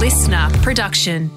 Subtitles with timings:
[0.00, 1.30] listener production.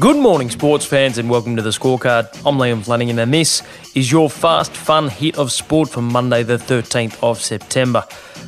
[0.00, 2.26] Good morning, sports fans, and welcome to the scorecard.
[2.44, 3.62] I'm Liam Flanagan, and this
[3.94, 8.04] is your fast, fun hit of sport for Monday, the 13th of September.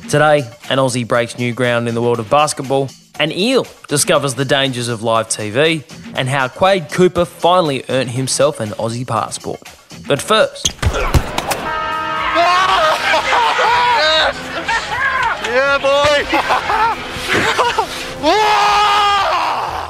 [0.09, 0.39] Today,
[0.69, 4.89] an Aussie breaks new ground in the world of basketball, an eel discovers the dangers
[4.89, 5.85] of live TV,
[6.17, 9.61] and how Quade Cooper finally earned himself an Aussie passport.
[10.05, 10.75] But first,
[15.49, 16.75] Yeah, boy!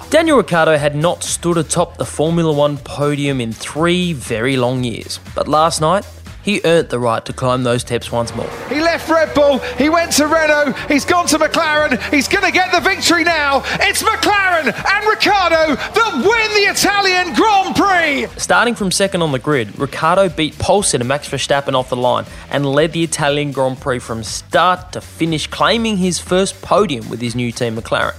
[0.09, 5.19] Daniel Ricciardo had not stood atop the Formula One podium in three very long years,
[5.35, 6.03] but last night
[6.41, 8.49] he earned the right to climb those steps once more.
[8.69, 12.51] He left Red Bull, he went to Renault, he's gone to McLaren, he's going to
[12.51, 13.61] get the victory now.
[13.81, 18.39] It's McLaren and Ricciardo that win the Italian Grand Prix.
[18.39, 22.25] Starting from second on the grid, Ricciardo beat pole and Max Verstappen off the line
[22.49, 27.21] and led the Italian Grand Prix from start to finish, claiming his first podium with
[27.21, 28.15] his new team McLaren,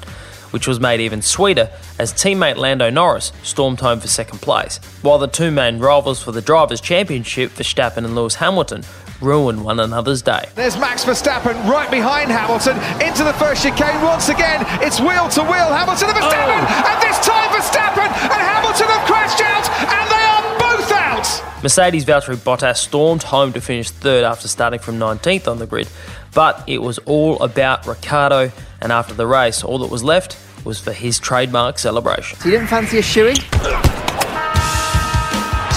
[0.50, 5.18] which was made even sweeter as teammate Lando Norris stormed home for second place, while
[5.18, 8.84] the two main rivals for the Drivers' Championship, Verstappen and Lewis Hamilton,
[9.20, 10.48] ruined one another's day.
[10.54, 12.76] There's Max Verstappen right behind Hamilton
[13.07, 14.65] into the first chicane once again.
[14.82, 15.70] It's wheel to wheel.
[15.70, 16.88] Hamilton and Verstappen, oh.
[16.88, 21.62] and this time Verstappen and Hamilton have crashed out, and they are both out.
[21.62, 25.88] Mercedes Valtteri Bottas stormed home to finish third after starting from 19th on the grid,
[26.35, 30.80] but it was all about Ricciardo, and after the race, all that was left was
[30.80, 32.38] for his trademark celebration.
[32.45, 33.36] You didn't fancy a shoey?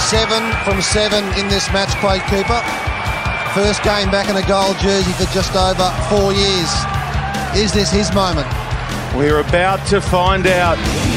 [0.08, 2.60] Seven from seven in this match, Quade Cooper.
[3.54, 6.70] First game back in a gold jersey for just over four years.
[7.56, 8.48] Is this his moment?
[9.16, 11.13] We're about to find out.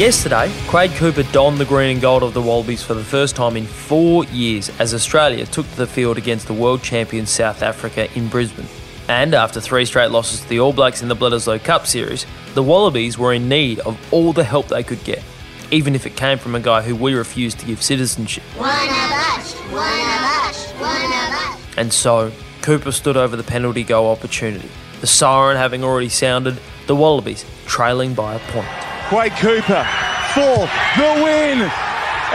[0.00, 3.54] Yesterday, Quade Cooper donned the green and gold of the Wallabies for the first time
[3.54, 8.08] in four years as Australia took to the field against the world champion South Africa
[8.14, 8.64] in Brisbane.
[9.08, 12.62] And after three straight losses to the All Blacks in the Bledisloe Cup series, the
[12.62, 15.22] Wallabies were in need of all the help they could get,
[15.70, 18.44] even if it came from a guy who we refused to give citizenship.
[18.56, 21.60] One of us, one of us, one of us.
[21.76, 22.32] And so,
[22.62, 24.70] Cooper stood over the penalty goal opportunity.
[25.02, 28.90] The siren having already sounded, the Wallabies trailing by a point.
[29.10, 29.82] Quade Cooper
[30.34, 30.62] for
[30.94, 31.58] the win.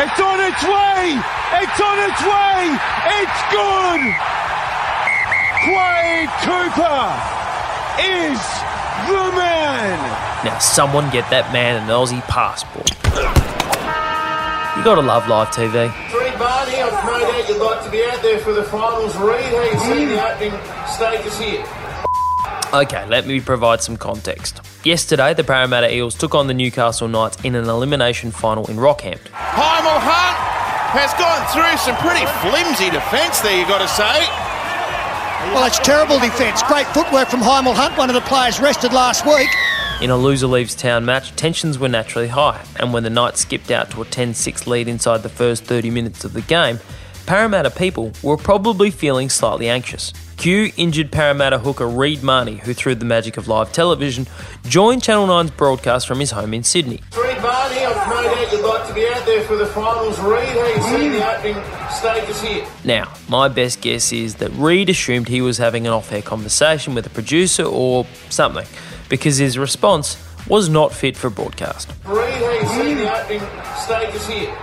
[0.04, 1.16] It's on its way.
[1.64, 2.60] It's on its way.
[3.24, 4.02] It's good.
[5.64, 7.08] Quade Cooper
[8.04, 8.40] is
[9.08, 9.96] the man.
[10.44, 12.92] Now, someone get that man an Aussie passport.
[14.76, 15.88] You gotta love live TV.
[16.12, 19.16] Reed Barney, I've no doubt you'd like to be out there for the finals.
[19.16, 21.85] Reed, how you see the opening stages here?
[22.76, 24.60] Okay, let me provide some context.
[24.84, 29.32] Yesterday, the Parramatta Eels took on the Newcastle Knights in an elimination final in Rockhampton.
[29.32, 30.38] Hymel Hunt
[30.92, 34.28] has gone through some pretty flimsy defence there, you've got to say.
[35.54, 36.64] Well, it's terrible defence.
[36.64, 39.48] Great footwork from Hymel Hunt, one of the players rested last week.
[40.02, 43.72] In a loser leaves town match, tensions were naturally high, and when the Knights skipped
[43.72, 46.82] out to a 10 6 lead inside the first 30 minutes of the game,
[47.26, 50.12] Parramatta people were probably feeling slightly anxious.
[50.38, 54.28] Q injured Parramatta hooker Reed Mahoney, who through the magic of live television,
[54.68, 57.02] joined Channel 9's broadcast from his home in Sydney.
[57.18, 60.20] Reed Barney, I've no doubt you'd like to be out there for the finals.
[60.20, 62.68] Reed, how you see the opening stages here?
[62.84, 66.94] Now, my best guess is that Reed assumed he was having an off air conversation
[66.96, 68.68] with a producer or something,
[69.10, 71.90] because his response was not fit for broadcast.
[72.06, 73.42] Reed, how you see the opening
[73.78, 74.56] stages here?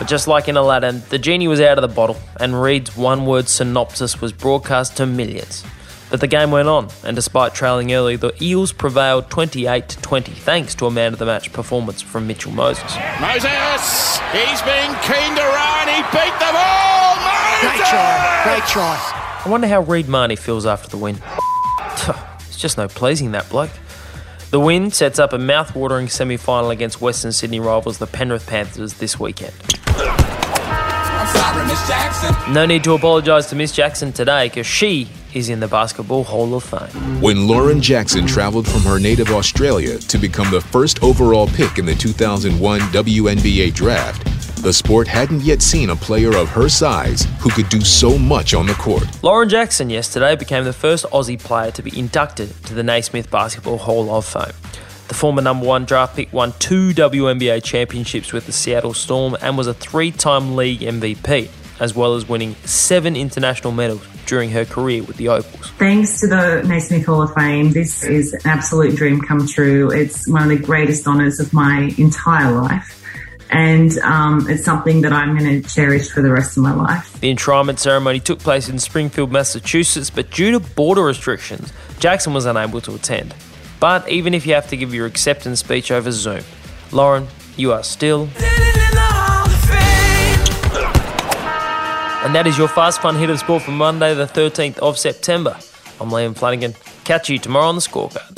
[0.00, 3.26] But just like in Aladdin, the genie was out of the bottle, and Reed's one
[3.26, 5.62] word synopsis was broadcast to millions.
[6.08, 10.32] But the game went on, and despite trailing early, the Eels prevailed 28 to 20
[10.32, 12.96] thanks to a man of the match performance from Mitchell Moses.
[13.20, 15.88] Moses, he's been keen to run.
[15.88, 17.16] He beat them all.
[17.16, 17.60] Moses!
[17.60, 19.40] Great try, great try.
[19.44, 21.20] I wonder how Reed Mahoney feels after the win.
[22.48, 23.70] it's just no pleasing that bloke.
[24.50, 29.20] The win sets up a mouth-watering semi-final against Western Sydney rivals the Penrith Panthers this
[29.20, 29.52] weekend.
[32.52, 36.54] No need to apologise to Miss Jackson today because she is in the Basketball Hall
[36.54, 37.20] of Fame.
[37.20, 41.86] When Lauren Jackson traveled from her native Australia to become the first overall pick in
[41.86, 44.26] the 2001 WNBA draft,
[44.62, 48.52] the sport hadn't yet seen a player of her size who could do so much
[48.52, 49.04] on the court.
[49.22, 53.78] Lauren Jackson yesterday became the first Aussie player to be inducted to the Naismith Basketball
[53.78, 54.52] Hall of Fame.
[55.08, 59.56] The former number one draft pick won two WNBA championships with the Seattle Storm and
[59.56, 61.48] was a three time league MVP,
[61.80, 65.70] as well as winning seven international medals during her career with the Opals.
[65.78, 69.90] Thanks to the Naismith Hall of Fame, this is an absolute dream come true.
[69.90, 72.96] It's one of the greatest honours of my entire life.
[73.50, 77.18] and um, it's something that I'm going to cherish for the rest of my life.
[77.20, 82.44] The enshrinement ceremony took place in Springfield, Massachusetts, but due to border restrictions, Jackson was
[82.46, 83.34] unable to attend.
[83.80, 86.44] But even if you have to give your acceptance speech over Zoom,
[86.92, 88.28] Lauren, you are still.
[92.22, 95.56] And that is your fast fun hit of sport for Monday, the 13th of September.
[96.00, 96.74] I'm Liam Flanagan.
[97.04, 98.36] Catch you tomorrow on the scorecard.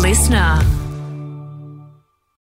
[0.00, 0.60] Listener.